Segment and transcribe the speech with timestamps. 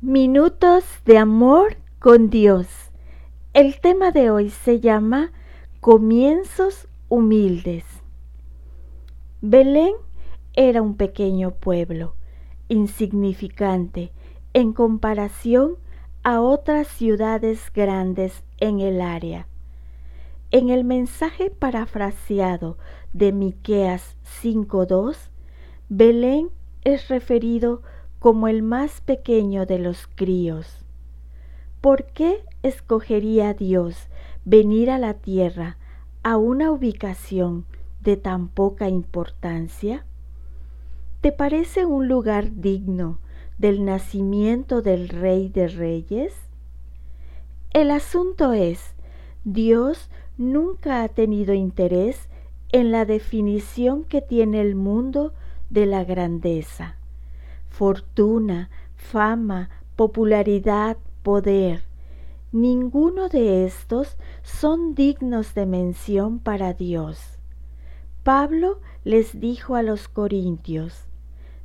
[0.00, 2.68] Minutos de amor con Dios.
[3.52, 5.32] El tema de hoy se llama
[5.80, 7.84] Comienzos humildes.
[9.40, 9.94] Belén
[10.52, 12.14] era un pequeño pueblo,
[12.68, 14.12] insignificante
[14.52, 15.78] en comparación
[16.22, 19.48] a otras ciudades grandes en el área.
[20.52, 22.78] En el mensaje parafraseado
[23.12, 25.32] de Miqueas 5:2,
[25.88, 26.50] Belén
[26.84, 27.82] es referido
[28.48, 30.84] el más pequeño de los críos.
[31.80, 34.08] ¿Por qué escogería Dios
[34.44, 35.78] venir a la tierra
[36.24, 37.64] a una ubicación
[38.00, 40.04] de tan poca importancia?
[41.20, 43.18] ¿Te parece un lugar digno
[43.56, 46.34] del nacimiento del Rey de Reyes?
[47.72, 48.94] El asunto es,
[49.44, 52.28] Dios nunca ha tenido interés
[52.72, 55.32] en la definición que tiene el mundo
[55.70, 56.97] de la grandeza
[57.68, 61.82] fortuna, fama, popularidad, poder.
[62.52, 67.38] Ninguno de estos son dignos de mención para Dios.
[68.22, 71.04] Pablo les dijo a los corintios,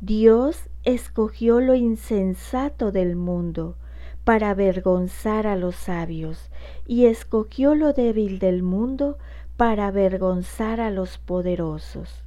[0.00, 3.76] Dios escogió lo insensato del mundo
[4.24, 6.50] para avergonzar a los sabios,
[6.86, 9.18] y escogió lo débil del mundo
[9.56, 12.24] para avergonzar a los poderosos.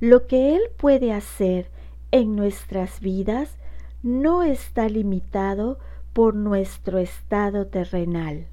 [0.00, 1.70] Lo que Él puede hacer
[2.10, 3.56] en nuestras vidas
[4.02, 5.78] no está limitado
[6.12, 8.46] por nuestro estado terrenal.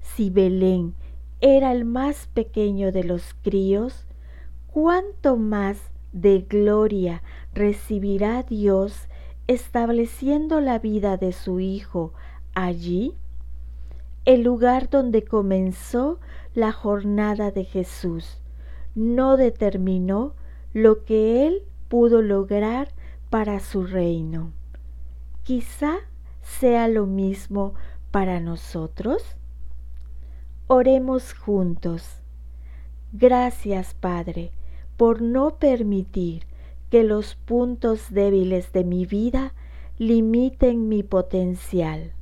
[0.00, 0.94] Si Belén
[1.40, 4.06] era el más pequeño de los críos,
[4.66, 5.78] ¿cuánto más
[6.12, 9.08] de gloria recibirá Dios
[9.46, 12.12] estableciendo la vida de su Hijo
[12.54, 13.14] allí?
[14.24, 16.18] El lugar donde comenzó
[16.54, 18.38] la jornada de Jesús
[18.94, 20.34] no determinó
[20.72, 21.62] lo que Él
[21.94, 22.88] pudo lograr
[23.30, 24.50] para su reino.
[25.44, 25.98] Quizá
[26.42, 27.74] sea lo mismo
[28.10, 29.22] para nosotros.
[30.66, 32.20] Oremos juntos.
[33.12, 34.50] Gracias, Padre,
[34.96, 36.48] por no permitir
[36.90, 39.54] que los puntos débiles de mi vida
[39.96, 42.12] limiten mi potencial.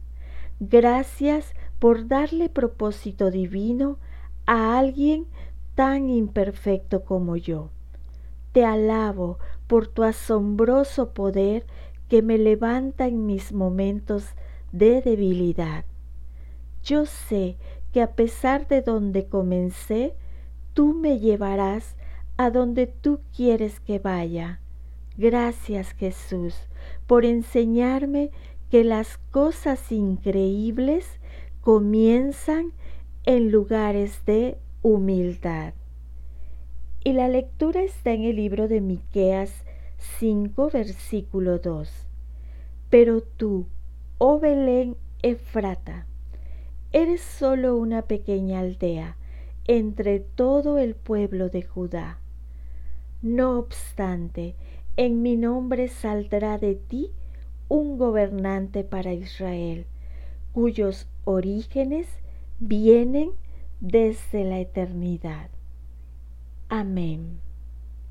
[0.60, 3.96] Gracias por darle propósito divino
[4.44, 5.28] a alguien
[5.74, 7.70] tan imperfecto como yo.
[8.52, 9.38] Te alabo
[9.72, 11.64] por tu asombroso poder
[12.10, 14.26] que me levanta en mis momentos
[14.70, 15.86] de debilidad.
[16.84, 17.56] Yo sé
[17.90, 20.14] que a pesar de donde comencé,
[20.74, 21.96] tú me llevarás
[22.36, 24.60] a donde tú quieres que vaya.
[25.16, 26.54] Gracias Jesús
[27.06, 28.30] por enseñarme
[28.70, 31.06] que las cosas increíbles
[31.62, 32.74] comienzan
[33.24, 35.72] en lugares de humildad.
[37.04, 39.64] Y la lectura está en el libro de Miqueas
[40.20, 41.90] 5, versículo 2.
[42.90, 43.66] Pero tú,
[44.18, 46.06] oh Belén Efrata,
[46.92, 49.16] eres solo una pequeña aldea
[49.66, 52.20] entre todo el pueblo de Judá.
[53.20, 54.54] No obstante,
[54.96, 57.10] en mi nombre saldrá de ti
[57.68, 59.86] un gobernante para Israel,
[60.52, 62.06] cuyos orígenes
[62.60, 63.32] vienen
[63.80, 65.50] desde la eternidad.
[66.72, 67.20] Amén.